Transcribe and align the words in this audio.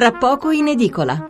tra 0.00 0.12
poco 0.12 0.50
in 0.50 0.66
edicola. 0.66 1.28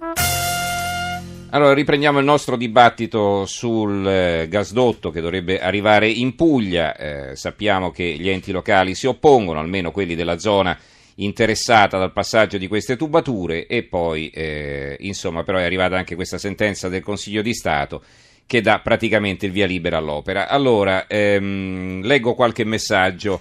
Allora 1.50 1.74
riprendiamo 1.74 2.20
il 2.20 2.24
nostro 2.24 2.54
dibattito 2.54 3.44
sul 3.44 4.06
eh, 4.06 4.46
gasdotto 4.48 5.10
che 5.10 5.20
dovrebbe 5.20 5.60
arrivare 5.60 6.08
in 6.08 6.36
Puglia. 6.36 6.94
Eh, 6.94 7.34
sappiamo 7.34 7.90
che 7.90 8.04
gli 8.04 8.28
enti 8.28 8.52
locali 8.52 8.94
si 8.94 9.08
oppongono, 9.08 9.58
almeno 9.58 9.90
quelli 9.90 10.14
della 10.14 10.38
zona 10.38 10.78
interessata 11.16 11.98
dal 11.98 12.12
passaggio 12.12 12.58
di 12.58 12.68
queste 12.68 12.96
tubature 12.96 13.66
e 13.66 13.82
poi 13.82 14.30
eh, 14.30 14.96
insomma 15.00 15.42
però 15.42 15.58
è 15.58 15.64
arrivata 15.64 15.96
anche 15.96 16.14
questa 16.14 16.38
sentenza 16.38 16.88
del 16.88 17.02
Consiglio 17.02 17.42
di 17.42 17.52
Stato 17.52 18.04
che 18.46 18.60
dà 18.60 18.78
praticamente 18.78 19.46
il 19.46 19.52
via 19.52 19.66
libera 19.66 19.96
all'opera. 19.96 20.46
Allora 20.46 21.08
ehm, 21.08 22.04
leggo 22.04 22.34
qualche 22.34 22.62
messaggio. 22.62 23.40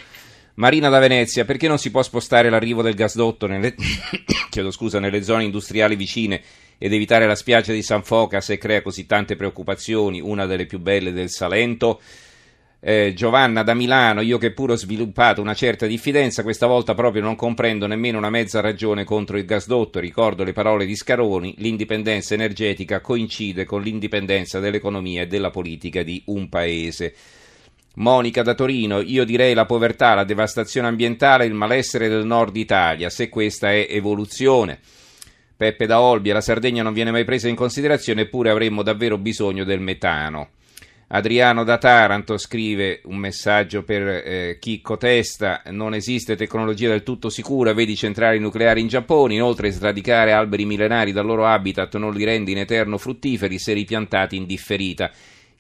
Marina 0.60 0.90
da 0.90 1.00
Venezia, 1.00 1.46
perché 1.46 1.70
non 1.70 1.78
si 1.78 1.90
può 1.90 2.04
spostare 2.04 2.50
l'arrivo 2.50 2.82
del 2.82 2.94
gasdotto 2.94 3.48
nelle, 3.48 3.76
scusa, 4.72 5.00
nelle 5.00 5.24
zone 5.24 5.46
industriali 5.46 5.96
vicine 5.96 6.42
ed 6.78 6.92
evitare 6.92 7.26
la 7.26 7.36
spiaggia 7.36 7.72
di 7.72 7.82
San 7.82 8.04
Foca 8.04 8.42
se 8.42 8.58
crea 8.58 8.82
così 8.82 9.06
tante 9.06 9.38
preoccupazioni, 9.38 10.20
una 10.20 10.46
delle 10.46 10.66
più 10.66 10.80
belle 10.80 11.14
del 11.14 11.30
Salento? 11.30 12.02
Eh, 12.82 13.14
Giovanna 13.16 13.64
da 13.64 13.74
Milano, 13.74 14.20
io 14.20 14.38
che 14.38 14.52
pure 14.52 14.74
ho 14.74 14.76
sviluppato 14.76 15.40
una 15.40 15.54
certa 15.54 15.86
diffidenza, 15.86 16.44
questa 16.44 16.68
volta 16.68 16.94
proprio 16.94 17.22
non 17.22 17.38
comprendo 17.38 17.88
nemmeno 17.88 18.18
una 18.18 18.30
mezza 18.30 18.60
ragione 18.60 19.06
contro 19.06 19.38
il 19.38 19.46
gasdotto. 19.46 20.02
Ricordo 20.02 20.44
le 20.44 20.52
parole 20.52 20.86
di 20.86 20.96
Scaroni: 20.96 21.56
l'indipendenza 21.60 22.34
energetica 22.34 23.00
coincide 23.00 23.64
con 23.64 23.82
l'indipendenza 23.82 24.60
dell'economia 24.60 25.22
e 25.22 25.28
della 25.28 25.52
politica 25.52 26.04
di 26.04 26.22
un 26.26 26.50
paese. 26.50 27.14
Monica 28.00 28.44
da 28.44 28.54
Torino, 28.54 29.02
io 29.02 29.26
direi 29.26 29.54
la 29.54 29.66
povertà, 29.66 30.14
la 30.14 30.24
devastazione 30.24 30.88
ambientale, 30.88 31.46
il 31.46 31.54
malessere 31.54 32.08
del 32.08 32.26
nord 32.26 32.56
Italia, 32.56 33.10
se 33.10 33.28
questa 33.28 33.72
è 33.72 33.88
evoluzione. 33.90 34.80
Peppe 35.58 35.86
da 35.86 36.00
Olbia, 36.00 36.34
la 36.34 36.40
Sardegna 36.40 36.82
non 36.82 36.94
viene 36.94 37.12
mai 37.12 37.26
presa 37.26 37.50
in 37.50 37.56
considerazione, 37.56 38.22
eppure 38.22 38.52
avremmo 38.52 38.84
davvero 38.84 39.18
bisogno 39.18 39.66
del 39.66 39.82
metano. 39.82 40.52
Adriano 41.08 41.66
da 41.66 41.78
Taranto 41.78 42.38
scrive 42.38 43.02
un 43.06 43.18
messaggio 43.18 43.84
per 43.84 44.08
eh, 44.08 44.58
Chicco 44.62 44.96
Testa, 44.96 45.64
non 45.72 45.94
esiste 45.94 46.38
tecnologia 46.38 46.88
del 46.88 47.04
tutto 47.04 47.30
sicura, 47.30 47.74
vedi 47.74 47.98
centrali 47.98 48.40
nucleari 48.40 48.80
in 48.80 48.88
Giappone, 48.88 49.34
inoltre 49.34 49.72
sradicare 49.72 50.32
alberi 50.32 50.64
millenari 50.64 51.12
dal 51.12 51.26
loro 51.26 51.46
habitat 51.46 51.98
non 51.98 52.14
li 52.14 52.24
rende 52.24 52.52
in 52.52 52.60
eterno 52.60 52.98
fruttiferi 52.98 53.60
se 53.60 53.74
ripiantati 53.74 54.38
in 54.38 54.46
differita. 54.46 55.12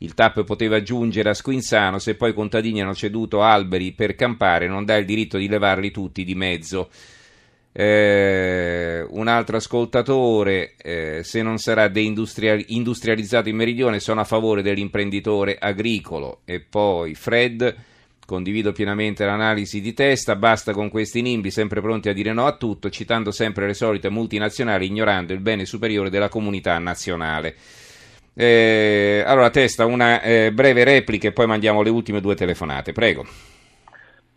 Il 0.01 0.13
TAP 0.13 0.43
poteva 0.45 0.81
giungere 0.81 1.29
a 1.29 1.33
Squinzano, 1.33 1.99
se 1.99 2.15
poi 2.15 2.29
i 2.29 2.33
contadini 2.33 2.81
hanno 2.81 2.95
ceduto 2.95 3.41
alberi 3.41 3.91
per 3.91 4.15
campare, 4.15 4.67
non 4.67 4.85
dà 4.85 4.95
il 4.95 5.05
diritto 5.05 5.37
di 5.37 5.49
levarli 5.49 5.91
tutti 5.91 6.23
di 6.23 6.35
mezzo. 6.35 6.89
Eh, 7.71 9.05
un 9.09 9.27
altro 9.27 9.57
ascoltatore, 9.57 10.75
eh, 10.81 11.21
se 11.23 11.41
non 11.41 11.57
sarà 11.57 11.89
deindustrializzato 11.89 13.49
in 13.49 13.55
meridione, 13.55 13.99
sono 13.99 14.21
a 14.21 14.25
favore 14.25 14.61
dell'imprenditore 14.61 15.57
agricolo. 15.59 16.41
E 16.45 16.61
poi 16.61 17.13
Fred, 17.13 17.75
condivido 18.25 18.71
pienamente 18.71 19.25
l'analisi 19.25 19.81
di 19.81 19.93
testa, 19.93 20.37
basta 20.37 20.71
con 20.71 20.89
questi 20.89 21.21
nimbi 21.21 21.51
sempre 21.51 21.81
pronti 21.81 22.07
a 22.07 22.13
dire 22.13 22.31
no 22.31 22.45
a 22.45 22.55
tutto, 22.55 22.89
citando 22.89 23.31
sempre 23.31 23.67
le 23.67 23.73
solite 23.73 24.09
multinazionali, 24.09 24.85
ignorando 24.85 25.33
il 25.33 25.39
bene 25.39 25.65
superiore 25.65 26.09
della 26.09 26.29
comunità 26.29 26.77
nazionale. 26.79 27.55
Eh, 28.33 29.23
allora, 29.25 29.49
Testa, 29.49 29.85
una 29.85 30.21
eh, 30.21 30.51
breve 30.51 30.83
replica 30.83 31.27
e 31.27 31.31
poi 31.31 31.47
mandiamo 31.47 31.81
le 31.81 31.89
ultime 31.89 32.21
due 32.21 32.35
telefonate. 32.35 32.91
Prego. 32.93 33.25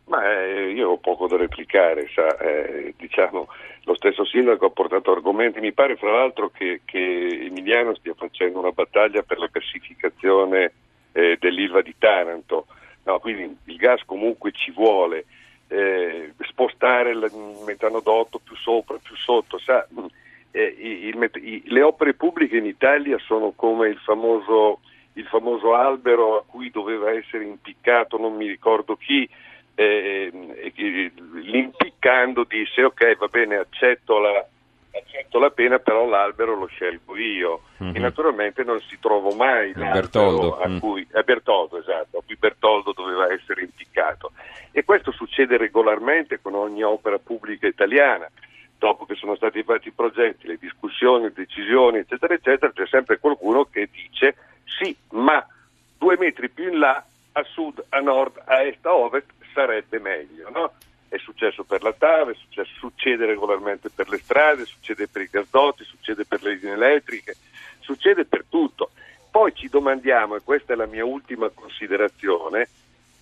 Ma 0.06 0.22
eh, 0.30 0.72
io 0.72 0.90
ho 0.90 0.98
poco 0.98 1.26
da 1.26 1.36
replicare, 1.36 2.08
sa, 2.14 2.36
eh, 2.38 2.94
diciamo, 2.98 3.48
lo 3.84 3.94
stesso 3.94 4.24
sindaco 4.24 4.66
ha 4.66 4.70
portato 4.70 5.10
argomenti, 5.10 5.60
mi 5.60 5.72
pare 5.72 5.96
fra 5.96 6.12
l'altro 6.12 6.50
che, 6.50 6.82
che 6.84 7.46
Emiliano 7.46 7.94
stia 7.94 8.14
facendo 8.14 8.58
una 8.58 8.70
battaglia 8.70 9.22
per 9.22 9.38
la 9.38 9.48
classificazione 9.50 10.72
eh, 11.12 11.36
dell'Ilva 11.40 11.82
di 11.82 11.94
Taranto, 11.98 12.66
no, 13.04 13.18
quindi 13.20 13.56
il 13.64 13.76
gas 13.76 14.02
comunque 14.04 14.52
ci 14.52 14.70
vuole, 14.70 15.24
eh, 15.68 16.32
spostare 16.46 17.10
il 17.10 17.30
metanodotto 17.64 18.38
più 18.38 18.54
sopra, 18.56 18.98
più 19.02 19.16
sotto, 19.16 19.58
sa, 19.58 19.86
eh, 20.52 20.76
il, 20.78 21.30
il, 21.34 21.62
le 21.64 21.82
opere 21.82 22.14
pubbliche 22.14 22.58
in 22.58 22.66
Italia 22.66 23.18
sono 23.18 23.52
come 23.56 23.88
il 23.88 23.98
famoso, 23.98 24.80
il 25.14 25.26
famoso, 25.26 25.74
albero 25.74 26.36
a 26.38 26.44
cui 26.46 26.70
doveva 26.70 27.10
essere 27.10 27.44
impiccato 27.44 28.18
non 28.18 28.36
mi 28.36 28.46
ricordo 28.46 28.96
chi, 28.96 29.28
eh, 29.74 30.30
eh, 30.74 31.12
l'impiccando 31.32 32.44
disse 32.44 32.84
ok 32.84 33.16
va 33.16 33.28
bene 33.28 33.56
accetto 33.56 34.18
la, 34.18 34.46
accetto 34.94 35.38
la 35.38 35.50
pena 35.50 35.78
però 35.78 36.06
l'albero 36.06 36.54
lo 36.54 36.66
scelgo 36.66 37.16
io 37.16 37.62
mm-hmm. 37.82 37.96
e 37.96 37.98
naturalmente 37.98 38.62
non 38.62 38.78
si 38.80 38.98
trova 39.00 39.34
mai 39.34 39.72
Bertoldo. 39.72 40.58
a 40.58 40.68
mm. 40.68 40.78
cui, 40.78 41.06
è 41.10 41.22
Bertoldo 41.22 41.78
esatto, 41.78 42.18
a 42.18 42.22
cui 42.24 42.36
Bertoldo 42.36 42.92
doveva 42.92 43.32
essere 43.32 43.62
impiccato 43.62 44.32
e 44.70 44.84
questo 44.84 45.10
succede 45.12 45.56
regolarmente 45.56 46.40
con 46.42 46.54
ogni 46.54 46.82
opera 46.82 47.18
pubblica 47.18 47.66
italiana 47.66 48.28
dopo 48.82 49.06
che 49.06 49.14
sono 49.14 49.36
stati 49.36 49.62
fatti 49.62 49.88
i 49.88 49.92
progetti, 49.92 50.48
le 50.48 50.56
discussioni, 50.58 51.22
le 51.22 51.32
decisioni, 51.32 51.98
eccetera, 51.98 52.34
eccetera, 52.34 52.72
c'è 52.72 52.84
sempre 52.88 53.20
qualcuno 53.20 53.64
che 53.66 53.88
dice 53.92 54.34
sì, 54.64 54.96
ma 55.10 55.46
due 55.96 56.16
metri 56.18 56.48
più 56.48 56.68
in 56.68 56.80
là, 56.80 57.04
a 57.34 57.44
sud, 57.44 57.80
a 57.90 58.00
nord, 58.00 58.42
a 58.44 58.64
est, 58.64 58.84
a 58.84 58.92
ovest, 58.92 59.30
sarebbe 59.54 60.00
meglio. 60.00 60.50
No? 60.50 60.72
È 61.06 61.16
successo 61.18 61.62
per 61.62 61.84
la 61.84 61.92
TAV, 61.92 62.32
successo, 62.32 62.72
succede 62.74 63.24
regolarmente 63.24 63.88
per 63.88 64.08
le 64.08 64.18
strade, 64.18 64.64
succede 64.64 65.06
per 65.06 65.22
i 65.22 65.28
gasdotti, 65.30 65.84
succede 65.84 66.24
per 66.24 66.42
le 66.42 66.54
linee 66.56 66.72
elettriche, 66.72 67.36
succede 67.78 68.24
per 68.24 68.46
tutto. 68.48 68.90
Poi 69.30 69.54
ci 69.54 69.68
domandiamo, 69.68 70.34
e 70.34 70.40
questa 70.42 70.72
è 70.72 70.76
la 70.76 70.86
mia 70.86 71.04
ultima 71.04 71.48
considerazione, 71.50 72.68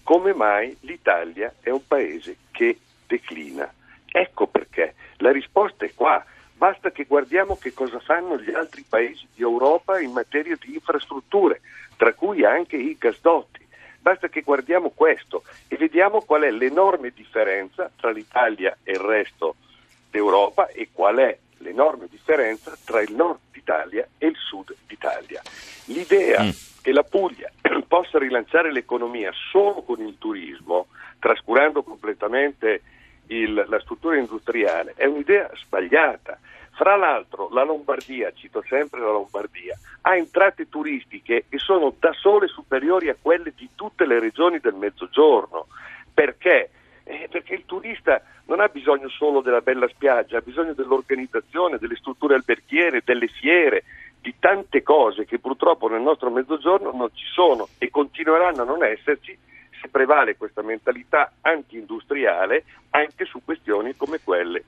come 0.04 0.32
mai 0.32 0.74
l'Italia 0.80 1.52
è 1.60 1.68
un 1.68 1.86
paese 1.86 2.36
che 2.50 2.78
declina. 3.06 3.70
Ecco 4.10 4.46
perché 4.46 4.94
la 5.18 5.30
risposta 5.30 5.84
è 5.84 5.92
qua. 5.94 6.24
Basta 6.52 6.90
che 6.90 7.04
guardiamo 7.04 7.56
che 7.56 7.72
cosa 7.72 7.98
fanno 8.00 8.38
gli 8.38 8.52
altri 8.52 8.84
paesi 8.86 9.26
di 9.34 9.42
Europa 9.42 9.98
in 9.98 10.12
materia 10.12 10.56
di 10.60 10.74
infrastrutture, 10.74 11.62
tra 11.96 12.12
cui 12.12 12.44
anche 12.44 12.76
i 12.76 12.96
gasdotti. 12.98 13.66
Basta 14.00 14.28
che 14.28 14.42
guardiamo 14.42 14.90
questo 14.90 15.42
e 15.68 15.76
vediamo 15.76 16.22
qual 16.22 16.42
è 16.42 16.50
l'enorme 16.50 17.12
differenza 17.14 17.90
tra 17.96 18.10
l'Italia 18.10 18.76
e 18.82 18.92
il 18.92 18.98
resto 18.98 19.56
d'Europa 20.10 20.68
e 20.68 20.88
qual 20.92 21.16
è 21.16 21.38
l'enorme 21.58 22.06
differenza 22.10 22.76
tra 22.84 23.00
il 23.00 23.14
nord 23.14 23.38
d'Italia 23.52 24.06
e 24.18 24.26
il 24.26 24.36
sud 24.36 24.74
d'Italia. 24.86 25.42
L'idea 25.86 26.42
mm. 26.42 26.50
che 26.82 26.92
la 26.92 27.02
Puglia 27.02 27.50
possa 27.86 28.18
rilanciare 28.18 28.72
l'economia 28.72 29.30
solo 29.50 29.82
con 29.82 30.00
il 30.00 30.16
turismo, 30.18 30.88
trascurando 31.18 31.82
completamente 31.82 32.82
il, 33.30 33.64
la 33.68 33.80
struttura 33.80 34.16
industriale 34.16 34.94
è 34.96 35.06
un'idea 35.06 35.50
sbagliata. 35.54 36.38
Fra 36.72 36.96
l'altro 36.96 37.48
la 37.50 37.62
Lombardia, 37.62 38.32
cito 38.32 38.62
sempre 38.66 39.00
la 39.00 39.10
Lombardia, 39.10 39.78
ha 40.02 40.16
entrate 40.16 40.68
turistiche 40.68 41.44
che 41.48 41.58
sono 41.58 41.94
da 41.98 42.12
sole 42.12 42.46
superiori 42.46 43.10
a 43.10 43.16
quelle 43.20 43.52
di 43.54 43.68
tutte 43.74 44.06
le 44.06 44.18
regioni 44.18 44.60
del 44.60 44.74
Mezzogiorno. 44.74 45.66
Perché? 46.12 46.70
Eh, 47.04 47.28
perché 47.30 47.54
il 47.54 47.64
turista 47.66 48.22
non 48.46 48.60
ha 48.60 48.68
bisogno 48.68 49.08
solo 49.08 49.42
della 49.42 49.60
bella 49.60 49.88
spiaggia, 49.88 50.38
ha 50.38 50.42
bisogno 50.42 50.72
dell'organizzazione, 50.72 51.78
delle 51.78 51.96
strutture 51.96 52.34
alberghiere, 52.34 53.02
delle 53.04 53.26
fiere, 53.26 53.84
di 54.20 54.34
tante 54.38 54.82
cose 54.82 55.24
che 55.24 55.38
purtroppo 55.38 55.88
nel 55.88 56.00
nostro 56.00 56.30
Mezzogiorno 56.30 56.92
non 56.92 57.10
ci 57.14 57.26
sono 57.26 57.68
e 57.78 57.90
continueranno 57.90 58.62
a 58.62 58.64
non 58.66 58.82
esserci 58.84 59.36
se 59.80 59.88
prevale 59.88 60.36
questa 60.36 60.62
mentalità 60.62 61.32
anti-industriale 61.40 62.64
anche 62.90 63.24
su 63.24 63.42
questioni 63.44 63.96
come 63.96 64.20
quelle 64.22 64.64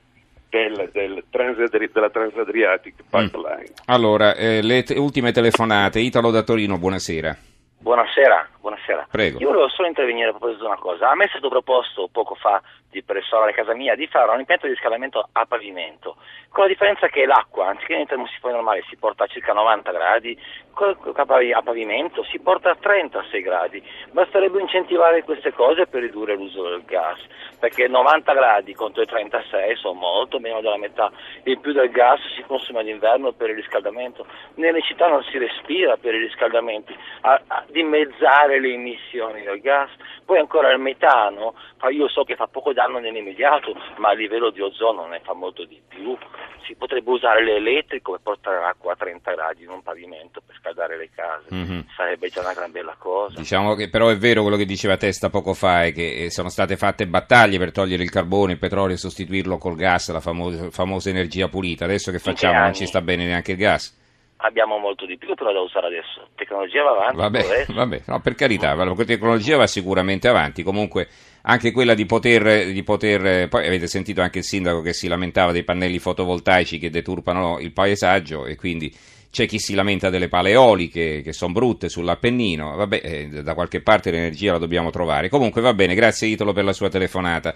del, 0.49 0.89
del 0.91 1.23
transadri- 1.29 1.91
della 1.91 2.09
Transadriatic 2.09 3.03
Pipeline. 3.09 3.69
Mm. 3.69 3.73
Allora, 3.85 4.35
eh, 4.35 4.61
le 4.61 4.83
te- 4.83 4.97
ultime 4.99 5.31
telefonate. 5.31 5.99
Italo 5.99 6.29
da 6.29 6.43
Torino, 6.43 6.77
buonasera. 6.77 7.35
Buonasera, 7.79 8.47
buonasera. 8.61 9.07
Prego. 9.11 9.39
Io 9.39 9.47
volevo 9.47 9.67
solo 9.69 9.87
intervenire 9.87 10.27
a 10.27 10.31
proposito 10.31 10.61
di 10.61 10.67
una 10.67 10.77
cosa. 10.79 11.09
A 11.09 11.15
me 11.15 11.25
è 11.25 11.27
stato 11.27 11.49
proposto 11.49 12.07
poco 12.11 12.35
fa 12.35 12.61
di 12.93 13.03
per 13.03 13.21
casa 13.53 13.73
mia 13.73 13.95
di 13.95 14.07
fare 14.07 14.31
un 14.31 14.39
impianto 14.39 14.67
di 14.67 14.73
riscaldamento 14.73 15.27
a 15.31 15.45
pavimento, 15.45 16.17
con 16.49 16.63
la 16.63 16.69
differenza 16.69 17.07
che 17.07 17.25
l'acqua, 17.25 17.67
anziché 17.67 17.95
nei 17.95 18.05
termosifoni 18.05 18.53
normali, 18.53 18.83
si 18.87 18.95
porta 18.95 19.23
a 19.23 19.27
circa 19.27 19.53
90 19.53 19.91
gradi, 19.91 20.37
a 20.75 21.61
pavimento 21.61 22.23
si 22.23 22.39
porta 22.39 22.71
a 22.71 22.75
36 22.75 23.41
gradi. 23.41 23.83
Basterebbe 24.11 24.61
incentivare 24.61 25.23
queste 25.23 25.51
cose 25.53 25.87
per 25.87 26.01
ridurre 26.01 26.35
l'uso 26.35 26.69
del 26.69 26.83
gas, 26.85 27.19
perché 27.59 27.87
90 27.87 28.33
gradi 28.33 28.73
contro 28.73 29.01
i 29.01 29.07
36 29.07 29.75
sono 29.77 29.93
molto 29.99 30.39
meno 30.39 30.61
della 30.61 30.77
metà. 30.77 31.11
Il 31.43 31.59
più 31.59 31.71
del 31.71 31.89
gas 31.89 32.19
si 32.35 32.43
consuma 32.43 32.83
d'inverno 32.83 33.31
per 33.31 33.49
il 33.49 33.55
riscaldamento. 33.55 34.25
Nelle 34.55 34.81
città 34.81 35.07
non 35.07 35.23
si 35.23 35.37
respira 35.37 35.97
per 35.97 36.13
i 36.13 36.19
riscaldamenti, 36.19 36.95
a, 37.21 37.41
a 37.47 37.63
dimezzare 37.67 38.59
le 38.59 38.73
emissioni 38.73 39.41
del 39.41 39.59
gas. 39.59 39.89
Poi 40.25 40.37
ancora 40.37 40.71
il 40.71 40.79
metano, 40.79 41.55
io 41.89 42.07
so 42.07 42.23
che 42.23 42.35
fa 42.35 42.47
poco 42.47 42.73
danno 42.73 42.82
danno 42.83 42.99
nell'immediato, 42.99 43.73
ma 43.97 44.09
a 44.09 44.13
livello 44.13 44.49
di 44.49 44.61
ozono 44.61 45.07
ne 45.07 45.21
fa 45.23 45.33
molto 45.33 45.63
di 45.65 45.81
più. 45.87 46.17
Si 46.65 46.75
potrebbe 46.75 47.11
usare 47.11 47.43
l'elettrico 47.43 48.15
e 48.15 48.19
portare 48.21 48.59
l'acqua 48.59 48.93
a 48.93 48.95
30 48.95 49.31
gradi 49.31 49.63
in 49.63 49.69
un 49.69 49.81
pavimento 49.81 50.41
per 50.45 50.55
scaldare 50.57 50.97
le 50.97 51.09
case, 51.13 51.53
mm-hmm. 51.53 51.79
sarebbe 51.95 52.29
già 52.29 52.41
una 52.41 52.53
gran 52.53 52.71
bella 52.71 52.95
cosa. 52.97 53.37
Diciamo 53.37 53.75
che 53.75 53.89
però 53.89 54.07
è 54.07 54.17
vero 54.17 54.41
quello 54.41 54.57
che 54.57 54.65
diceva 54.65 54.95
Testa 54.95 55.29
poco 55.29 55.53
fa, 55.53 55.83
è 55.83 55.91
che 55.91 56.25
eh, 56.25 56.31
sono 56.31 56.49
state 56.49 56.77
fatte 56.77 57.07
battaglie 57.07 57.57
per 57.57 57.71
togliere 57.71 58.03
il 58.03 58.09
carbone, 58.09 58.53
il 58.53 58.59
petrolio 58.59 58.95
e 58.95 58.97
sostituirlo 58.97 59.57
col 59.57 59.75
gas, 59.75 60.11
la 60.11 60.21
famosa, 60.21 60.69
famosa 60.69 61.09
energia 61.09 61.49
pulita. 61.49 61.83
Adesso 61.83 62.11
che 62.11 62.19
facciamo? 62.19 62.59
Non 62.59 62.73
ci 62.73 62.85
sta 62.85 63.01
bene 63.01 63.25
neanche 63.25 63.51
il 63.51 63.57
gas 63.57 64.01
abbiamo 64.43 64.77
molto 64.77 65.05
di 65.05 65.17
più 65.17 65.33
però 65.35 65.51
da 65.51 65.59
usare 65.59 65.87
adesso. 65.87 66.19
La 66.19 66.27
tecnologia 66.35 66.83
va 66.83 66.91
avanti. 66.91 67.15
Vabbè, 67.15 67.65
vabbè 67.73 68.01
no, 68.07 68.21
per 68.21 68.35
carità, 68.35 68.73
la 68.73 68.95
tecnologia 69.05 69.57
va 69.57 69.67
sicuramente 69.67 70.27
avanti. 70.27 70.63
Comunque 70.63 71.07
anche 71.43 71.71
quella 71.71 71.93
di 71.93 72.05
poter, 72.05 72.67
di 72.67 72.83
poter, 72.83 73.47
poi 73.49 73.65
avete 73.65 73.87
sentito 73.87 74.21
anche 74.21 74.39
il 74.39 74.43
sindaco 74.43 74.81
che 74.81 74.93
si 74.93 75.07
lamentava 75.07 75.51
dei 75.51 75.63
pannelli 75.63 75.99
fotovoltaici 75.99 76.77
che 76.77 76.89
deturpano 76.89 77.59
il 77.59 77.73
paesaggio 77.73 78.45
e 78.45 78.55
quindi 78.55 78.93
c'è 79.31 79.47
chi 79.47 79.57
si 79.57 79.73
lamenta 79.73 80.11
delle 80.11 80.27
pale 80.27 80.51
eoliche 80.51 81.21
che 81.23 81.33
sono 81.33 81.53
brutte 81.53 81.89
sull'Appennino, 81.89 82.75
vabbè, 82.75 83.01
eh, 83.03 83.27
da 83.41 83.55
qualche 83.55 83.81
parte 83.81 84.11
l'energia 84.11 84.51
la 84.51 84.59
dobbiamo 84.59 84.91
trovare. 84.91 85.27
Comunque 85.27 85.59
va 85.59 85.73
bene, 85.73 85.95
grazie 85.95 86.27
Italo 86.27 86.53
per 86.53 86.63
la 86.63 86.73
sua 86.73 86.89
telefonata. 86.89 87.51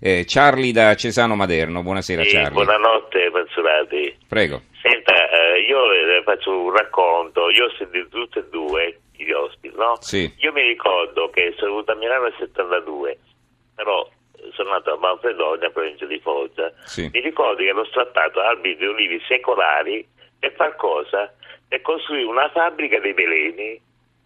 Eh, 0.00 0.24
Charlie 0.26 0.72
da 0.72 0.94
Cesano 0.96 1.36
Maderno, 1.36 1.82
buonasera 1.82 2.24
sì, 2.24 2.30
Charlie. 2.30 2.64
Buonanotte 2.64 3.30
Mazzolati. 3.30 4.16
Prego. 4.26 4.62
Senta, 4.82 5.12
eh, 5.12 5.60
io 5.68 5.78
le 6.20 6.22
faccio 6.22 6.50
un 6.50 6.72
racconto, 6.72 7.50
io 7.50 7.66
ho 7.66 7.74
sentito 7.76 8.08
tutte 8.08 8.40
e 8.40 8.48
due 8.48 9.00
gli 9.12 9.30
ospiti, 9.32 9.76
no? 9.76 9.96
Sì. 10.00 10.32
Io 10.38 10.52
mi 10.52 10.62
ricordo 10.62 11.28
che 11.30 11.52
sono 11.56 11.72
venuto 11.72 11.92
a 11.92 11.94
Milano 11.96 12.22
nel 12.24 12.34
72 12.38 13.18
però 13.80 14.06
sono 14.52 14.72
nato 14.72 14.92
a 14.92 14.98
Manfredonia, 14.98 15.70
provincia 15.70 16.04
di 16.04 16.20
Foggia. 16.20 16.70
Sì. 16.84 17.08
Mi 17.12 17.20
ricordo 17.20 17.62
che 17.62 17.70
hanno 17.70 17.86
strattato 17.86 18.40
alberi 18.40 18.76
di 18.76 18.86
olivi 18.86 19.18
secolari 19.26 20.06
per 20.38 20.52
far 20.52 20.76
cosa? 20.76 21.32
Per 21.66 21.80
costruire 21.80 22.26
una 22.26 22.50
fabbrica 22.50 23.00
dei 23.00 23.14
veleni, 23.14 23.80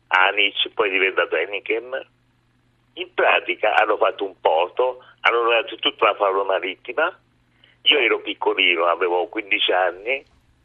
Anic, 0.09 0.71
poi 0.75 0.91
diventato 0.91 1.37
Enichem. 1.37 2.05
In 2.95 3.15
pratica 3.15 3.77
hanno 3.77 3.97
fatto 3.97 4.25
un 4.25 4.35
porto, 4.41 5.05
hanno 5.21 5.39
lavorato 5.39 5.77
tutta 5.77 6.07
la 6.07 6.15
fauna 6.17 6.43
marittima. 6.43 7.17
Io 7.83 7.99
ero 7.99 8.21
piccolino, 8.21 8.87
avevo 8.87 9.29
15 9.29 9.73
anni, 9.73 10.25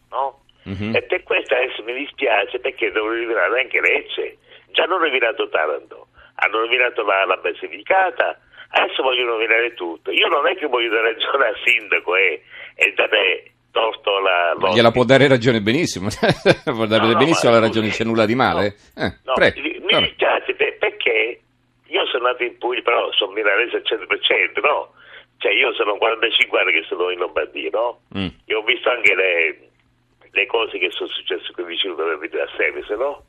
no? 0.09 0.45
Mm-hmm. 0.67 0.95
E 0.95 1.01
per 1.03 1.23
questo 1.23 1.55
adesso 1.55 1.83
mi 1.83 1.93
dispiace 1.93 2.59
perché 2.59 2.91
devo 2.91 3.11
rivelare 3.11 3.61
anche 3.61 3.79
Lecce. 3.79 4.37
Già 4.71 4.83
hanno 4.83 4.97
rovinato 4.97 5.49
Taranto, 5.49 6.07
hanno 6.35 6.59
rovinato 6.59 7.03
la, 7.03 7.25
la 7.25 7.37
Basilicata, 7.37 8.37
Adesso 8.71 9.01
vogliono 9.01 9.31
nominare 9.31 9.73
tutto. 9.73 10.11
Io 10.11 10.27
non 10.27 10.47
è 10.47 10.55
che 10.55 10.67
voglio 10.67 10.89
dare 10.89 11.13
ragione 11.13 11.47
al 11.47 11.55
sindaco 11.65 12.15
eh, 12.15 12.41
e 12.75 12.93
dare 12.95 13.51
torto 13.71 14.19
la... 14.19 14.53
Ma 14.57 14.69
gliela 14.69 14.91
può 14.91 15.03
dare 15.03 15.27
ragione 15.27 15.61
benissimo, 15.61 16.09
può 16.63 16.85
dare 16.85 17.07
no, 17.07 17.15
benissimo 17.15 17.51
no, 17.51 17.59
la 17.59 17.65
ragione, 17.65 17.89
c'è 17.89 18.03
nulla 18.03 18.27
di 18.27 18.35
male. 18.35 18.75
No, 18.95 19.05
eh, 19.05 19.13
no 19.23 19.33
mi, 19.39 19.79
mi 19.81 20.01
dispiace 20.01 20.53
perché 20.53 21.39
io 21.87 22.05
sono 22.07 22.27
nato 22.27 22.43
in 22.43 22.57
Puglia, 22.59 22.81
però 22.83 23.11
sono 23.13 23.31
milanese 23.31 23.77
al 23.77 23.83
100%, 23.85 24.61
no? 24.61 24.93
Cioè 25.37 25.51
io 25.51 25.73
sono 25.73 25.97
45 25.97 26.59
anni 26.59 26.71
che 26.73 26.83
sono 26.87 27.09
in 27.09 27.17
Lombardia, 27.17 27.69
no? 27.71 28.01
Mm. 28.15 28.27
E 28.45 28.53
ho 28.53 28.61
visto 28.61 28.89
anche 28.89 29.15
le, 29.15 29.68
le, 30.31 30.45
cose 30.47 30.77
che 30.77 30.89
sono 30.91 31.09
successe 31.09 31.51
qui 31.53 31.63
vicino 31.63 31.95
dove 31.95 32.13
abito 32.13 32.37
a 32.41 32.47
Seves, 32.57 32.89
no? 32.89 33.23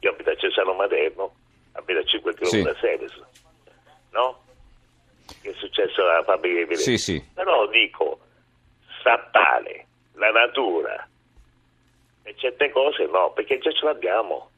Io 0.00 0.10
abito 0.10 0.30
a 0.30 0.36
Cesano 0.36 0.74
Maderno, 0.74 1.34
abito 1.72 1.98
a 1.98 2.04
5 2.04 2.34
km 2.34 2.46
sì. 2.46 2.62
da 2.62 2.74
Seves, 2.80 3.12
no? 4.10 4.44
che 5.42 5.50
è 5.50 5.54
successo 5.54 6.02
alla 6.02 6.22
fabbrica 6.22 6.58
di 6.58 6.64
Venezia. 6.64 6.96
Sì, 6.96 6.98
sì. 6.98 7.24
Però 7.34 7.66
dico, 7.68 8.20
Sappale, 9.02 9.86
la 10.14 10.30
natura 10.30 11.08
e 12.22 12.34
certe 12.36 12.70
cose 12.70 13.06
no, 13.06 13.32
perché 13.34 13.58
già 13.58 13.70
ce 13.72 13.84
l'abbiamo. 13.84 14.50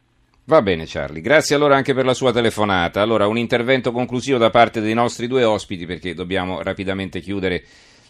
Va 0.44 0.62
bene 0.62 0.86
Charlie, 0.86 1.20
grazie 1.20 1.54
allora 1.54 1.76
anche 1.76 1.92
per 1.92 2.06
la 2.06 2.14
sua 2.14 2.32
telefonata. 2.32 3.02
Allora 3.02 3.26
un 3.26 3.36
intervento 3.36 3.92
conclusivo 3.92 4.38
da 4.38 4.48
parte 4.48 4.80
dei 4.80 4.94
nostri 4.94 5.26
due 5.26 5.44
ospiti 5.44 5.84
perché 5.84 6.14
dobbiamo 6.14 6.62
rapidamente 6.62 7.20
chiudere 7.20 7.62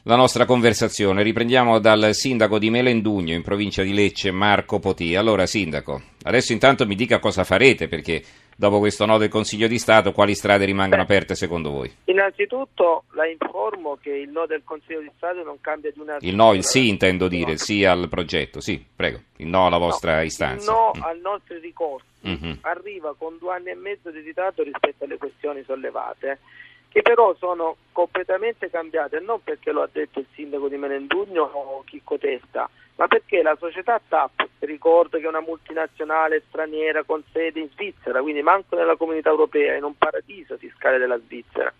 la 0.04 0.16
nostra 0.16 0.44
conversazione. 0.44 1.22
Riprendiamo 1.22 1.78
dal 1.78 2.14
sindaco 2.14 2.58
di 2.58 2.70
Melendugno 2.70 3.34
in 3.34 3.42
provincia 3.42 3.82
di 3.82 3.92
Lecce, 3.92 4.30
Marco 4.30 4.78
Potì. 4.78 5.16
Allora 5.16 5.46
sindaco, 5.46 6.00
adesso 6.22 6.52
intanto 6.52 6.86
mi 6.86 6.94
dica 6.94 7.18
cosa 7.18 7.44
farete 7.44 7.88
perché 7.88 8.22
dopo 8.56 8.78
questo 8.78 9.06
no 9.06 9.18
del 9.18 9.28
Consiglio 9.28 9.68
di 9.68 9.78
Stato, 9.78 10.12
quali 10.12 10.34
strade 10.34 10.64
rimangono 10.64 11.04
Beh, 11.04 11.14
aperte 11.14 11.34
secondo 11.36 11.70
voi? 11.70 11.90
Innanzitutto 12.06 13.04
la 13.12 13.26
informo 13.26 13.98
che 14.00 14.10
il 14.10 14.30
no 14.30 14.46
del 14.46 14.62
Consiglio 14.64 15.00
di 15.00 15.10
Stato 15.16 15.44
non 15.44 15.60
cambia 15.60 15.92
di 15.92 16.00
una... 16.00 16.16
Il 16.20 16.34
no, 16.34 16.54
il 16.54 16.64
sì 16.64 16.88
intendo 16.88 17.28
dire, 17.28 17.52
il 17.52 17.60
sì 17.60 17.84
al 17.84 18.08
progetto, 18.08 18.60
sì, 18.60 18.84
prego, 18.94 19.20
il 19.36 19.46
no 19.46 19.66
alla 19.66 19.78
vostra 19.78 20.16
no, 20.16 20.22
istanza. 20.22 20.70
Il 20.70 20.76
no 20.76 20.92
mm. 20.96 21.02
al 21.02 21.18
nostro 21.20 21.56
ricorso 21.60 22.06
mm-hmm. 22.26 22.52
arriva 22.62 23.14
con 23.16 23.36
due 23.38 23.54
anni 23.54 23.70
e 23.70 23.74
mezzo 23.74 24.10
di 24.10 24.20
ritardo 24.20 24.62
rispetto 24.62 25.04
alle 25.04 25.18
questioni 25.18 25.62
sollevate 25.64 26.40
che 26.88 27.02
però 27.02 27.34
sono 27.38 27.76
completamente 27.92 28.70
cambiate, 28.70 29.20
non 29.20 29.42
perché 29.42 29.72
lo 29.72 29.82
ha 29.82 29.88
detto 29.90 30.20
il 30.20 30.26
sindaco 30.34 30.68
di 30.68 30.76
Menendugno 30.76 31.42
o 31.42 31.82
Chicco 31.84 32.18
Testa, 32.18 32.68
ma 32.96 33.06
perché 33.06 33.42
la 33.42 33.56
società 33.58 34.00
TAP, 34.06 34.48
ricordo 34.60 35.18
che 35.18 35.24
è 35.24 35.28
una 35.28 35.40
multinazionale 35.40 36.42
straniera 36.48 37.04
con 37.04 37.22
sede 37.30 37.60
in 37.60 37.68
Svizzera, 37.70 38.22
quindi 38.22 38.42
manco 38.42 38.76
nella 38.76 38.96
comunità 38.96 39.30
europea, 39.30 39.76
in 39.76 39.84
un 39.84 39.96
paradiso 39.96 40.56
fiscale 40.56 40.98
della 40.98 41.18
Svizzera, 41.18 41.72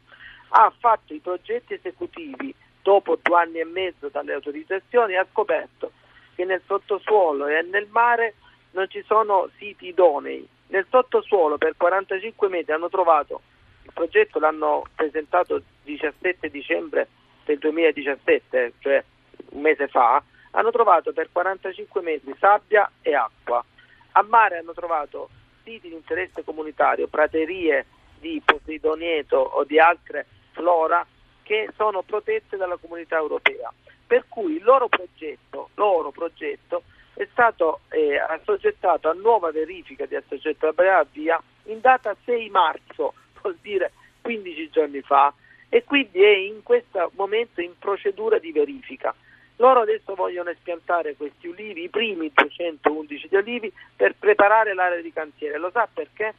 ha 0.50 0.72
fatto 0.78 1.12
i 1.12 1.19
progetti 1.19 1.75
esecutivi 1.75 2.55
dopo 2.82 3.19
due 3.20 3.37
anni 3.37 3.58
e 3.58 3.64
mezzo 3.64 4.08
dalle 4.08 4.32
autorizzazioni 4.32 5.14
e 5.14 5.16
ha 5.16 5.26
scoperto 5.31 5.93
che 6.34 6.44
nel 6.44 6.62
sottosuolo 6.66 7.46
e 7.49 7.62
nel 7.62 7.88
mare 7.90 8.34
non 8.70 8.88
ci 8.88 9.02
sono 9.06 9.50
siti 9.58 9.88
idonei. 9.88 10.46
Nel 10.69 10.87
sottosuolo 10.88 11.58
per 11.58 11.75
45 11.76 12.49
metri 12.49 12.72
hanno 12.72 12.88
trovato 12.88 13.40
il 13.88 13.94
progetto 13.94 14.38
l'hanno 14.38 14.85
presentato 14.94 15.56
il 15.56 15.64
17 15.85 16.50
dicembre 16.50 17.08
del 17.44 17.58
2017, 17.58 18.75
cioè 18.81 19.02
un 19.50 19.61
mese 19.62 19.88
fa, 19.88 20.23
hanno 20.52 20.70
trovato 20.70 21.12
per 21.12 21.31
45 21.32 22.02
metri 22.02 22.35
sabbia 22.38 22.90
e 23.00 23.14
acqua. 23.14 23.64
A 24.12 24.23
mare 24.23 24.58
hanno 24.58 24.75
trovato 24.75 25.31
siti 25.64 25.88
di 25.88 25.94
interesse 25.94 26.44
comunitario, 26.44 27.08
praterie 27.08 27.87
di 28.19 28.43
Poseidonieto 28.44 29.37
o 29.37 29.64
di 29.64 29.79
altre 29.79 30.26
flora 30.52 31.05
che 31.43 31.70
sono 31.76 32.02
protette 32.02 32.56
dalla 32.56 32.76
comunità 32.76 33.17
europea. 33.17 33.73
Per 34.06 34.25
cui 34.29 34.56
il 34.56 34.64
loro 34.64 34.88
progetto, 34.88 35.70
loro 35.75 36.10
progetto 36.10 36.82
è 37.15 37.27
stato 37.32 37.81
eh, 37.91 38.19
assoggettato 38.19 39.08
a 39.08 39.15
nuova 39.15 39.51
verifica 39.51 40.05
di 40.06 40.15
assoggettabilità 40.15 41.43
in 41.65 41.81
data 41.81 42.15
6 42.24 42.48
marzo 42.51 43.15
vuol 43.48 43.58
dire 43.62 43.93
15 44.20 44.70
giorni 44.70 45.00
fa, 45.00 45.32
e 45.70 45.84
quindi 45.84 46.22
è 46.22 46.34
in 46.34 46.62
questo 46.62 47.10
momento 47.14 47.60
in 47.60 47.72
procedura 47.78 48.38
di 48.38 48.52
verifica. 48.52 49.14
Loro 49.56 49.81
adesso 49.81 50.14
vogliono 50.14 50.50
espiantare 50.50 51.17
questi 51.17 51.48
ulivi, 51.48 51.84
i 51.84 51.88
primi 51.88 52.31
211 52.32 53.28
di 53.28 53.36
olivi, 53.36 53.72
per 53.96 54.14
preparare 54.19 54.72
l'area 54.72 55.00
di 55.00 55.12
cantiere. 55.12 55.58
Lo 55.58 55.70
sa 55.70 55.88
perché? 55.93 56.32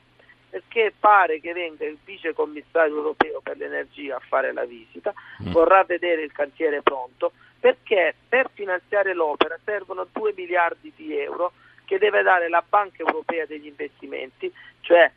Perché 0.50 0.94
pare 0.98 1.40
che 1.42 1.54
venga 1.54 1.86
il 1.86 1.98
vice 2.04 2.34
commissario 2.34 2.96
europeo 2.96 3.42
per 3.42 3.58
l'energia 3.58 4.16
a 4.16 4.22
fare 4.26 4.54
la 4.54 4.66
visita, 4.66 5.14
mm. 5.44 5.52
vorrà 5.52 5.84
vedere 5.84 6.24
il 6.24 6.32
cantiere 6.32 6.82
pronto, 6.82 7.34
perché 7.60 8.16
per 8.28 8.50
finanziare 8.54 9.14
l'opera 9.14 9.60
servono 9.64 10.08
2 10.12 10.34
miliardi 10.36 10.92
di 10.96 11.16
euro 11.16 11.52
che 11.86 11.98
deve 11.98 12.24
dare 12.24 12.50
la 12.50 12.64
Banca 12.68 13.04
Europea 13.04 13.46
degli 13.46 13.66
Investimenti, 13.68 14.52
cioè 14.82 15.12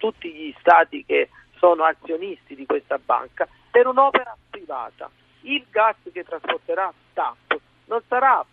tutti 0.00 0.32
gli 0.32 0.54
stati 0.58 1.04
che 1.04 1.28
sono 1.58 1.84
azionisti 1.84 2.54
di 2.54 2.64
questa 2.64 2.98
banca, 2.98 3.46
per 3.70 3.86
un'opera 3.86 4.34
privata. 4.48 5.10
Il 5.42 5.64
gas 5.70 5.96
che 6.10 6.24
trasporterà 6.24 6.92
TAP 7.12 7.58
non 7.84 8.00
sarà 8.08 8.44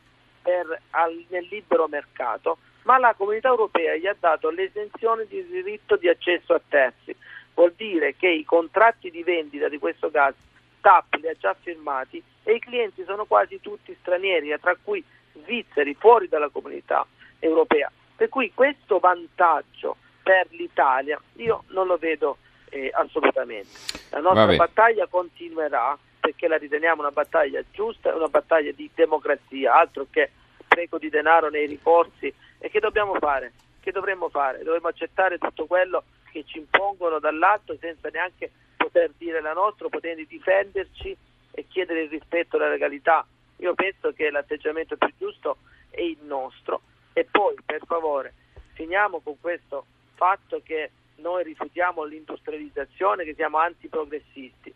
per, 0.41 0.81
al, 0.91 1.25
nel 1.29 1.47
libero 1.49 1.87
mercato, 1.87 2.57
ma 2.83 2.97
la 2.97 3.13
comunità 3.13 3.47
europea 3.47 3.95
gli 3.95 4.07
ha 4.07 4.15
dato 4.19 4.49
l'esenzione 4.49 5.25
di 5.25 5.45
diritto 5.47 5.95
di 5.95 6.09
accesso 6.09 6.53
a 6.53 6.61
terzi. 6.67 7.15
Vuol 7.53 7.73
dire 7.75 8.15
che 8.15 8.27
i 8.27 8.43
contratti 8.43 9.09
di 9.09 9.23
vendita 9.23 9.69
di 9.69 9.79
questo 9.79 10.11
gas 10.11 10.35
TAP 10.81 11.15
li 11.15 11.27
ha 11.29 11.33
già 11.33 11.55
firmati 11.59 12.21
e 12.43 12.53
i 12.53 12.59
clienti 12.59 13.03
sono 13.05 13.25
quasi 13.25 13.59
tutti 13.61 13.95
stranieri, 13.99 14.53
tra 14.59 14.75
cui 14.81 15.03
svizzeri 15.33 15.95
fuori 15.95 16.27
dalla 16.27 16.49
comunità 16.49 17.05
europea. 17.39 17.89
Per 18.15 18.29
cui 18.29 18.51
questo 18.53 18.99
vantaggio 18.99 19.97
per 20.27 20.47
l'Italia 20.49 21.17
io 21.35 21.63
non 21.67 21.87
lo 21.87 21.95
vedo 21.95 22.39
eh, 22.69 22.91
assolutamente. 22.93 23.79
La 24.09 24.19
nostra 24.19 24.43
Vabbè. 24.43 24.57
battaglia 24.57 25.07
continuerà 25.07 25.97
perché 26.19 26.49
la 26.49 26.57
riteniamo 26.57 26.99
una 26.99 27.11
battaglia 27.11 27.63
giusta, 27.71 28.13
una 28.13 28.27
battaglia 28.27 28.73
di 28.73 28.89
democrazia, 28.93 29.75
altro 29.75 30.07
che 30.09 30.31
spreco 30.63 30.97
di 30.97 31.07
denaro 31.07 31.49
nei 31.49 31.65
ricorsi 31.65 32.33
e 32.59 32.69
che 32.69 32.81
dobbiamo 32.81 33.13
fare? 33.13 33.53
Che 33.79 33.91
dovremmo 33.93 34.27
fare? 34.27 34.63
Dovremmo 34.63 34.89
accettare 34.89 35.37
tutto 35.37 35.65
quello 35.65 36.03
che 36.29 36.43
ci 36.45 36.57
impongono 36.57 37.19
dall'alto 37.19 37.77
senza 37.79 38.09
neanche 38.09 38.51
poter 38.75 39.11
dire 39.17 39.39
la 39.39 39.53
nostra, 39.53 39.87
potendo 39.87 40.21
difenderci 40.27 41.15
e 41.51 41.65
chiedere 41.69 42.01
il 42.01 42.09
rispetto 42.09 42.57
della 42.57 42.71
legalità. 42.71 43.25
Io 43.59 43.73
penso 43.75 44.11
che 44.11 44.29
l'atteggiamento 44.29 44.97
più 44.97 45.13
giusto 45.17 45.59
è 45.89 46.01
il 46.01 46.19
nostro 46.23 46.81
e 47.13 47.23
poi 47.23 47.55
per 47.65 47.83
favore 47.85 48.33
finiamo 48.73 49.21
con 49.21 49.39
questo 49.39 49.85
fatto 50.17 50.61
che 50.63 50.91
noi 51.17 51.43
rifiutiamo 51.43 52.03
l'industrializzazione, 52.03 53.23
che 53.23 53.35
siamo 53.35 53.57
antiprogressisti. 53.57 54.73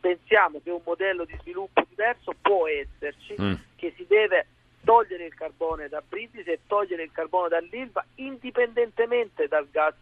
Pensiamo 0.00 0.60
che 0.62 0.70
un 0.70 0.80
modello 0.84 1.24
di 1.24 1.36
sviluppo 1.40 1.84
diverso 1.88 2.32
può 2.40 2.66
esserci, 2.66 3.34
mm. 3.38 3.54
che 3.76 3.92
si 3.96 4.06
deve 4.08 4.46
togliere 4.82 5.26
il 5.26 5.34
carbone 5.34 5.88
da 5.88 6.02
Brindisi 6.06 6.50
e 6.50 6.60
togliere 6.66 7.02
il 7.02 7.12
carbone 7.12 7.48
dall'Ilva 7.48 8.04
indipendentemente 8.14 9.46
dal 9.46 9.68
gas 9.70 9.94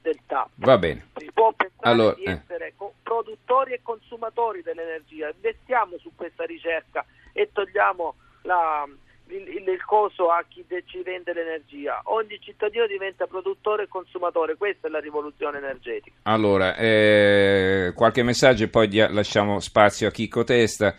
del 0.00 0.18
TAP. 0.26 0.48
Va 0.54 0.78
bene. 0.78 1.08
Si 1.16 1.30
può 1.32 1.52
pensare 1.52 1.90
allora, 1.90 2.14
di 2.14 2.24
eh. 2.24 2.30
essere 2.30 2.68
eh. 2.68 2.90
produttori 3.02 3.74
e 3.74 3.80
consumatori 3.82 4.62
dell'energia. 4.62 5.30
Investiamo 5.34 5.98
su 5.98 6.10
questa 6.14 6.44
ricerca 6.44 7.04
e 7.32 7.50
togliamo 7.52 8.14
la, 8.42 8.88
il, 9.28 9.68
il, 9.68 9.84
coso 9.84 10.28
a 10.30 10.44
chi 10.48 10.64
ci 10.86 11.02
vende 11.02 11.32
l'energia. 11.32 12.00
Ogni 12.04 12.38
cittadino 12.40 12.86
diventa 12.86 13.26
produttore 13.26 13.84
e 13.84 13.88
consumatore, 13.88 14.56
questa 14.56 14.88
è 14.88 14.90
la 14.90 15.00
rivoluzione 15.00 15.58
energetica. 15.58 16.16
Allora, 16.22 16.76
eh, 16.76 17.92
qualche 17.94 18.22
messaggio 18.22 18.64
e 18.64 18.68
poi 18.68 18.88
dia, 18.88 19.10
lasciamo 19.10 19.60
spazio 19.60 20.08
a 20.08 20.10
Chicco 20.10 20.44
Testa. 20.44 20.94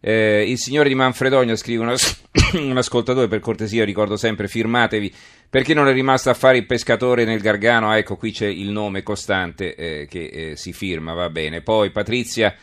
Eh, 0.00 0.48
il 0.48 0.58
signore 0.58 0.88
di 0.88 0.94
Manfredonia 0.94 1.56
scrive 1.56 1.82
una, 1.82 1.94
un 2.54 2.76
ascoltatore 2.76 3.26
per 3.26 3.40
cortesia, 3.40 3.84
ricordo 3.84 4.16
sempre, 4.16 4.48
firmatevi. 4.48 5.12
Perché 5.50 5.72
non 5.72 5.88
è 5.88 5.92
rimasto 5.92 6.28
a 6.28 6.34
fare 6.34 6.58
il 6.58 6.66
pescatore 6.66 7.24
nel 7.24 7.40
Gargano? 7.40 7.88
Ah, 7.88 7.96
ecco, 7.96 8.16
qui 8.16 8.32
c'è 8.32 8.46
il 8.46 8.68
nome 8.68 9.02
costante 9.02 9.74
eh, 9.74 10.06
che 10.06 10.24
eh, 10.26 10.56
si 10.56 10.72
firma, 10.72 11.14
va 11.14 11.30
bene. 11.30 11.62
Poi 11.62 11.90
Patrizia 11.90 12.54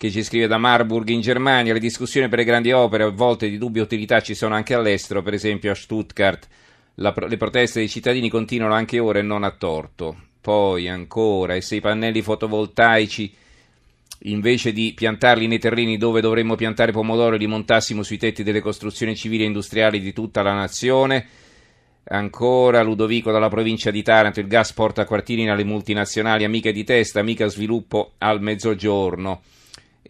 che 0.00 0.10
ci 0.10 0.22
scrive 0.22 0.46
da 0.46 0.56
Marburg 0.56 1.06
in 1.10 1.20
Germania, 1.20 1.74
le 1.74 1.78
discussioni 1.78 2.26
per 2.30 2.38
le 2.38 2.46
grandi 2.46 2.72
opere 2.72 3.02
a 3.02 3.10
volte 3.10 3.50
di 3.50 3.58
dubbia 3.58 3.82
utilità 3.82 4.22
ci 4.22 4.34
sono 4.34 4.54
anche 4.54 4.72
all'estero, 4.72 5.20
per 5.20 5.34
esempio 5.34 5.70
a 5.70 5.74
Stuttgart. 5.74 6.48
La, 6.94 7.12
le 7.28 7.36
proteste 7.36 7.80
dei 7.80 7.88
cittadini 7.90 8.30
continuano 8.30 8.72
anche 8.72 8.98
ora 8.98 9.18
e 9.18 9.22
non 9.22 9.44
a 9.44 9.50
torto. 9.50 10.16
Poi 10.40 10.88
ancora, 10.88 11.54
e 11.54 11.60
se 11.60 11.76
i 11.76 11.80
pannelli 11.82 12.22
fotovoltaici 12.22 13.30
invece 14.20 14.72
di 14.72 14.94
piantarli 14.94 15.46
nei 15.46 15.58
terreni 15.58 15.98
dove 15.98 16.22
dovremmo 16.22 16.54
piantare 16.54 16.92
pomodoro 16.92 17.36
li 17.36 17.46
montassimo 17.46 18.02
sui 18.02 18.16
tetti 18.16 18.42
delle 18.42 18.60
costruzioni 18.62 19.14
civili 19.14 19.42
e 19.42 19.48
industriali 19.48 20.00
di 20.00 20.14
tutta 20.14 20.40
la 20.40 20.54
nazione. 20.54 21.26
Ancora 22.04 22.82
Ludovico 22.82 23.30
dalla 23.30 23.50
provincia 23.50 23.90
di 23.90 24.02
Taranto, 24.02 24.40
il 24.40 24.46
gas 24.46 24.72
porta 24.72 25.04
quartini 25.04 25.50
alle 25.50 25.64
multinazionali, 25.64 26.44
amiche 26.44 26.72
di 26.72 26.84
testa, 26.84 27.22
mica 27.22 27.48
sviluppo 27.48 28.12
al 28.16 28.40
mezzogiorno 28.40 29.42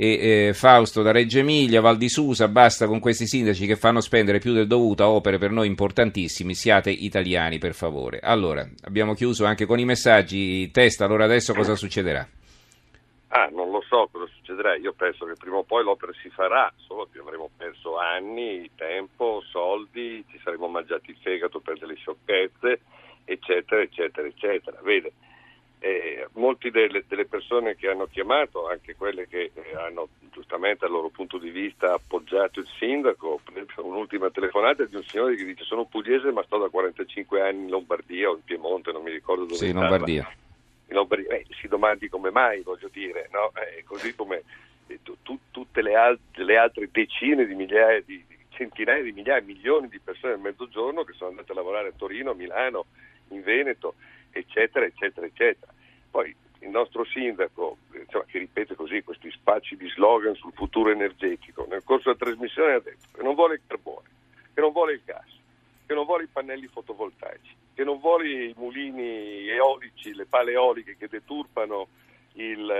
e 0.03 0.47
eh, 0.47 0.55
Fausto 0.55 1.03
da 1.03 1.13
Reggio 1.13 1.41
Emilia, 1.41 1.83
Val 1.83 1.99
di 1.99 2.09
Susa, 2.09 2.49
basta 2.49 2.87
con 2.87 3.01
questi 3.01 3.27
sindaci 3.27 3.67
che 3.67 3.77
fanno 3.77 4.01
spendere 4.01 4.39
più 4.39 4.55
del 4.55 4.67
dovuto 4.67 5.03
a 5.03 5.11
opere 5.11 5.37
per 5.37 5.51
noi 5.51 5.67
importantissime, 5.67 6.55
siate 6.55 6.89
italiani 6.89 7.59
per 7.59 7.75
favore. 7.75 8.19
Allora, 8.23 8.67
abbiamo 8.85 9.13
chiuso 9.13 9.45
anche 9.45 9.67
con 9.67 9.79
i 9.79 9.85
messaggi, 9.85 10.71
testa, 10.71 11.05
allora 11.05 11.25
adesso 11.25 11.53
cosa 11.53 11.75
succederà? 11.75 12.27
Ah, 13.29 13.51
non 13.53 13.71
lo 13.71 13.83
so 13.87 14.09
cosa 14.11 14.25
succederà, 14.35 14.75
io 14.77 14.95
penso 14.95 15.27
che 15.27 15.35
prima 15.39 15.59
o 15.59 15.65
poi 15.65 15.85
l'opera 15.85 16.13
si 16.23 16.31
farà, 16.31 16.73
solo 16.77 17.07
che 17.13 17.19
avremo 17.19 17.51
perso 17.55 17.99
anni, 17.99 18.71
tempo, 18.77 19.43
soldi, 19.51 20.25
ci 20.31 20.41
saremo 20.43 20.67
mangiati 20.69 21.11
il 21.11 21.19
fegato 21.21 21.61
per 21.61 21.79
delle 21.79 21.97
sciocchezze, 21.97 22.81
eccetera, 23.27 23.83
eccetera, 23.83 24.27
eccetera. 24.27 24.81
Vede, 24.83 25.13
eh, 25.81 26.29
molte 26.35 26.71
delle, 26.71 27.05
delle, 27.09 27.25
persone 27.25 27.75
che 27.75 27.89
hanno 27.89 28.07
chiamato, 28.07 28.69
anche 28.69 28.95
quelle 28.95 29.27
che 29.27 29.51
eh, 29.55 29.77
hanno 29.77 30.09
giustamente 30.31 30.81
dal 30.81 30.91
loro 30.91 31.09
punto 31.09 31.39
di 31.39 31.49
vista 31.51 31.95
appoggiato 31.95 32.61
il 32.61 32.69
sindaco, 32.79 33.41
un'ultima 33.77 34.31
telefonata 34.31 34.85
di 34.85 34.97
un 34.97 35.03
signore 35.05 35.37
che 35.37 35.45
dice 35.45 35.65
sono 35.65 35.87
pugliese 35.87 36.31
ma 36.33 36.43
sto 36.43 36.59
da 36.59 36.69
45 36.69 37.41
anni 37.41 37.63
in 37.63 37.71
Lombardia 37.71 38.29
o 38.29 38.35
in 38.35 38.45
Piemonte, 38.45 38.93
non 38.93 39.03
mi 39.03 39.11
ricordo 39.11 39.45
dove. 39.45 39.57
Sì, 39.57 39.69
in 39.69 39.77
Lombardia. 39.77 40.31
In 40.89 40.95
Lombardia. 40.95 41.31
Eh, 41.31 41.47
si 41.59 41.67
domandi 41.67 42.09
come 42.11 42.31
mai, 42.31 42.61
voglio 42.61 42.91
dire, 42.93 43.31
no? 43.33 43.51
Eh, 43.55 43.83
così 43.85 44.15
come 44.15 44.43
eh, 44.87 44.99
tu, 45.03 45.17
tu, 45.23 45.39
tutte 45.51 45.81
le, 45.81 45.95
al- 45.97 46.19
le, 46.35 46.57
altre 46.59 46.91
decine 46.93 47.47
di 47.47 47.55
migliaia 47.55 48.03
di, 48.03 48.23
di 48.29 48.37
centinaia 48.51 49.03
di 49.03 49.13
migliaia, 49.13 49.41
milioni 49.41 49.89
di 49.89 49.99
persone 49.99 50.35
nel 50.35 50.43
mezzogiorno 50.43 51.05
che 51.05 51.15
sono 51.15 51.31
andate 51.31 51.53
a 51.53 51.55
lavorare 51.55 51.89
a 51.89 51.93
Torino, 51.97 52.33
a 52.33 52.35
Milano, 52.35 52.85
in 53.29 53.43
Veneto 53.43 53.95
eccetera, 54.31 54.85
eccetera, 54.85 55.27
eccetera. 55.27 55.73
Poi 56.11 56.35
il 56.61 56.69
nostro 56.69 57.05
sindaco, 57.05 57.79
insomma, 57.93 58.25
che 58.27 58.39
ripete 58.39 58.75
così 58.75 59.03
questi 59.03 59.31
spacci 59.31 59.77
di 59.77 59.89
slogan 59.89 60.35
sul 60.35 60.53
futuro 60.53 60.91
energetico, 60.91 61.67
nel 61.69 61.83
corso 61.85 62.13
della 62.13 62.25
trasmissione 62.25 62.75
ha 62.75 62.81
detto 62.81 63.09
che 63.13 63.23
non 63.23 63.35
vuole 63.35 63.55
il 63.55 63.61
carbone, 63.67 64.09
che 64.53 64.61
non 64.61 64.73
vuole 64.73 64.93
il 64.95 65.03
gas, 65.05 65.39
che 65.87 65.95
non 65.95 66.05
vuole 66.05 66.25
i 66.25 66.29
pannelli 66.31 66.67
fotovoltaici, 66.67 67.55
che 67.75 67.85
non 67.85 67.99
vuole 67.99 68.29
i 68.29 68.55
mulini 68.57 69.49
eolici, 69.49 70.15
le 70.15 70.27
pale 70.27 70.53
eoliche 70.53 70.97
che 70.97 71.09
deturpano 71.09 71.89
il, 72.35 72.71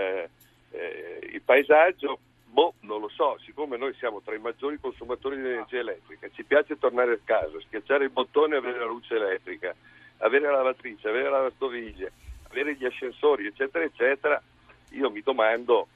eh, 0.71 1.29
il 1.33 1.43
paesaggio. 1.43 2.19
Boh, 2.45 2.75
non 2.81 3.01
lo 3.01 3.09
so, 3.09 3.39
siccome 3.45 3.77
noi 3.77 3.95
siamo 3.95 4.21
tra 4.23 4.35
i 4.35 4.41
maggiori 4.41 4.79
consumatori 4.79 5.37
di 5.37 5.47
energia 5.47 5.79
elettrica, 5.79 6.29
ci 6.33 6.43
piace 6.43 6.79
tornare 6.79 7.13
a 7.13 7.19
casa, 7.23 7.61
schiacciare 7.61 8.05
il 8.05 8.11
bottone 8.11 8.57
e 8.57 8.59
avere 8.59 8.81
la 8.81 8.87
luce 8.87 9.15
elettrica, 9.15 9.75
avere 10.21 10.47
la 10.47 10.57
lavatrice, 10.57 11.09
avere 11.09 11.25
la 11.25 11.39
lavastoviglie, 11.39 12.13
avere 12.51 12.75
gli 12.75 12.85
ascensori, 12.85 13.47
eccetera, 13.47 13.85
eccetera, 13.85 14.43
io 14.91 15.11
mi 15.11 15.21
domando 15.21 15.89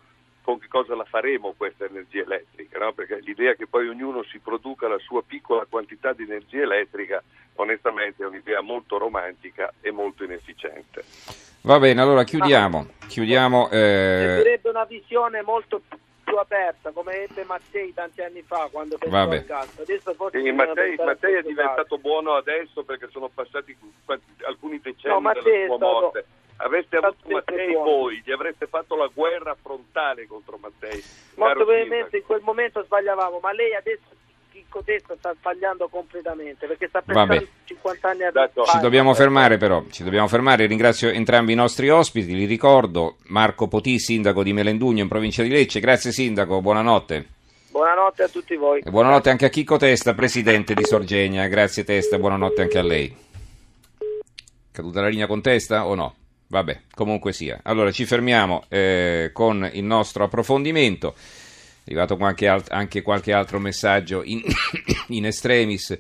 con 0.43 0.59
che 0.59 0.69
cosa 0.69 0.95
la 0.95 1.05
faremo 1.05 1.55
questa 1.57 1.87
energia 1.87 2.23
elettrica, 2.23 2.79
no? 2.79 2.93
perché 2.93 3.19
l'idea 3.21 3.55
che 3.55 3.67
poi 3.67 3.89
ognuno 3.89 4.23
si 4.25 4.39
produca 4.39 4.87
la 4.89 4.99
sua 4.99 5.23
piccola 5.27 5.67
quantità 5.69 6.13
di 6.13 6.25
energia 6.25 6.63
elettrica, 6.63 7.23
onestamente 7.55 8.23
è 8.23 8.27
un'idea 8.27 8.61
molto 8.61 8.99
romantica 8.99 9.73
e 9.81 9.91
molto 9.91 10.23
inefficiente. 10.23 11.03
Va 11.63 11.79
bene, 11.79 12.03
allora 12.03 12.25
chiudiamo. 12.25 12.89
chiudiamo 13.09 13.71
eh... 13.71 14.43
Sarebbe 14.43 14.69
una 14.69 14.85
visione 14.85 15.41
molto 15.41 15.81
più 16.35 16.39
aperta, 16.39 16.91
come 16.91 17.23
ebbe 17.23 17.45
Mattei 17.45 17.95
tanti 17.95 18.21
anni 18.21 18.43
fa 18.43 18.69
quando 18.71 18.99
pensò 18.99 19.17
Vabbè. 19.17 19.45
al. 19.49 19.69
Adesso 19.81 20.15
forse 20.15 20.43
sì, 20.43 20.51
Mattei, 20.51 20.97
Mattei 20.97 21.35
è 21.35 21.43
diventato 21.43 21.99
buono 21.99 22.35
adesso 22.35 22.83
perché 22.83 23.09
sono 23.11 23.29
passati 23.29 23.77
alcuni 24.47 24.81
decenni 24.81 25.15
no, 25.15 25.33
dalla 25.33 25.67
sua 25.67 25.79
morte. 25.79 26.27
Aveste 26.57 26.97
avuto 26.97 27.29
Mattei 27.29 27.73
voi, 27.73 28.23
gli 28.25 28.33
avreste 28.33 28.67
fatto 28.67 28.97
la 28.97 29.09
guerra 29.13 29.57
frontale 29.61 30.27
contro 30.27 30.57
Mattei. 30.57 31.03
Molto 31.37 31.65
probabilmente 31.65 32.17
in 32.19 32.25
quel 32.25 32.43
momento 32.43 32.83
sbagliavamo, 32.83 33.39
ma 33.41 33.53
lei 33.53 33.75
adesso 33.75 34.11
Chicco 34.55 34.85
Testa 34.85 35.17
sta 35.19 35.35
sbagliando 35.35 35.89
completamente 35.89 36.69
perché 36.69 36.87
sta 36.87 37.03
pensando 37.03 37.45
50 37.65 38.09
anni 38.09 38.23
adesso. 38.23 38.65
Ci 38.65 38.79
dobbiamo 38.79 39.13
fermare 39.13 39.57
però, 39.57 39.83
ci 39.91 40.05
dobbiamo 40.05 40.29
fermare. 40.29 40.67
Ringrazio 40.67 41.09
entrambi 41.09 41.55
i 41.55 41.57
nostri 41.57 41.89
ospiti, 41.91 42.33
li 42.33 42.45
ricordo, 42.45 43.17
Marco 43.25 43.67
Potì, 43.67 43.99
sindaco 43.99 44.45
di 44.45 44.53
Melendugno 44.53 45.03
in 45.03 45.09
provincia 45.09 45.43
di 45.43 45.49
Lecce. 45.49 45.81
Grazie 45.81 46.13
sindaco, 46.13 46.61
buonanotte. 46.61 47.27
Buonanotte 47.71 48.23
a 48.23 48.29
tutti 48.29 48.55
voi. 48.55 48.79
E 48.79 48.91
buonanotte 48.91 49.29
anche 49.29 49.47
a 49.47 49.49
Chicco 49.49 49.77
Testa, 49.77 50.15
presidente 50.15 50.73
di 50.75 50.85
Sorgenia. 50.85 51.49
Grazie 51.49 51.83
Testa, 51.83 52.17
buonanotte 52.17 52.63
anche 52.63 52.79
a 52.79 52.83
lei. 52.85 53.17
Caduta 54.71 55.01
la 55.01 55.09
linea 55.09 55.27
con 55.27 55.43
Testa 55.43 55.85
o 55.85 55.97
no? 55.97 56.15
Vabbè, 56.47 56.83
comunque 56.95 57.33
sia. 57.33 57.59
Allora 57.65 57.91
ci 57.91 58.05
fermiamo 58.05 58.67
eh, 58.69 59.31
con 59.33 59.69
il 59.73 59.83
nostro 59.83 60.23
approfondimento. 60.23 61.17
È 61.85 61.91
arrivato 61.91 62.17
anche, 62.19 62.49
alt- 62.49 62.73
anche 62.73 63.03
qualche 63.03 63.35
altro 63.35 63.59
messaggio 63.61 64.23
in, 64.25 64.41
in 65.09 65.27
estremis. 65.27 65.91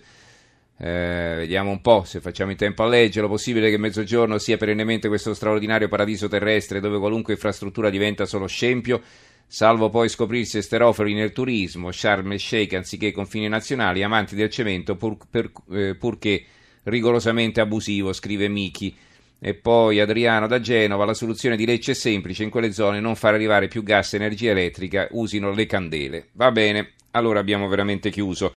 Eh, 0.76 1.34
vediamo 1.36 1.70
un 1.70 1.82
po' 1.82 2.04
se 2.04 2.20
facciamo 2.20 2.52
in 2.52 2.56
tempo 2.56 2.82
a 2.82 2.88
leggerlo. 2.88 3.28
Possibile 3.28 3.68
che 3.68 3.76
Mezzogiorno 3.76 4.38
sia 4.38 4.56
perennemente 4.56 5.08
questo 5.08 5.34
straordinario 5.34 5.88
paradiso 5.88 6.26
terrestre 6.26 6.80
dove 6.80 6.98
qualunque 6.98 7.34
infrastruttura 7.34 7.90
diventa 7.90 8.24
solo 8.24 8.46
scempio, 8.46 9.02
salvo 9.46 9.90
poi 9.90 10.08
scoprirsi 10.08 10.56
esteroferi 10.56 11.12
nel 11.12 11.32
turismo, 11.32 11.92
Sharm 11.92 12.32
el 12.32 12.40
Sheikh 12.40 12.72
anziché 12.72 13.12
confini 13.12 13.46
nazionali, 13.48 14.02
amanti 14.02 14.34
del 14.34 14.48
cemento 14.48 14.96
pur, 14.96 15.18
per, 15.30 15.52
eh, 15.70 15.94
purché 15.96 16.44
rigorosamente 16.84 17.60
abusivo, 17.60 18.14
scrive 18.14 18.48
Miki. 18.48 18.96
E 19.46 19.52
poi 19.52 20.00
Adriano 20.00 20.46
da 20.46 20.58
Genova, 20.58 21.04
la 21.04 21.12
soluzione 21.12 21.54
di 21.54 21.66
Lecce 21.66 21.92
è 21.92 21.94
semplice, 21.94 22.44
in 22.44 22.48
quelle 22.48 22.72
zone 22.72 22.98
non 22.98 23.14
far 23.14 23.34
arrivare 23.34 23.68
più 23.68 23.82
gas 23.82 24.14
e 24.14 24.16
energia 24.16 24.52
elettrica, 24.52 25.06
usino 25.10 25.50
le 25.50 25.66
candele. 25.66 26.28
Va 26.32 26.50
bene, 26.50 26.92
allora 27.10 27.40
abbiamo 27.40 27.68
veramente 27.68 28.08
chiuso. 28.08 28.52